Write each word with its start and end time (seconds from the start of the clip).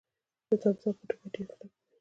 د 0.47 0.49
تمساح 0.61 0.93
پوټکی 0.97 1.27
ډیر 1.33 1.47
کلک 1.57 1.63
وي 1.67 1.67